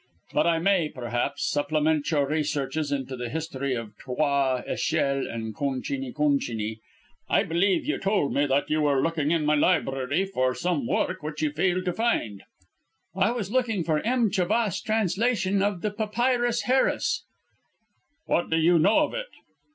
But 0.33 0.47
I 0.47 0.57
may 0.57 0.89
perhaps 0.89 1.47
supplement 1.47 2.09
your 2.09 2.25
researches 2.25 2.91
into 2.91 3.15
the 3.15 3.29
history 3.29 3.75
of 3.75 3.95
Trois 3.99 4.63
Echelles 4.65 5.27
and 5.27 5.53
Concini 5.55 6.11
Concini. 6.11 6.79
I 7.29 7.43
believe 7.43 7.85
you 7.85 7.99
told 7.99 8.33
me 8.33 8.47
that 8.47 8.67
you 8.71 8.81
were 8.81 8.99
looking 9.03 9.29
in 9.29 9.45
my 9.45 9.53
library 9.53 10.25
for 10.25 10.55
some 10.55 10.87
work 10.87 11.21
which 11.21 11.43
you 11.43 11.51
failed 11.51 11.85
to 11.85 11.93
find?" 11.93 12.41
"I 13.15 13.29
was 13.29 13.51
looking 13.51 13.83
for 13.83 13.99
M. 14.03 14.31
Chabas' 14.31 14.81
translation 14.81 15.61
of 15.61 15.81
the 15.81 15.91
Papyrus 15.91 16.63
Harris." 16.63 17.23
"What 18.25 18.49
do 18.49 18.57
you 18.57 18.79
know 18.79 19.01
of 19.01 19.13
it?" 19.13 19.29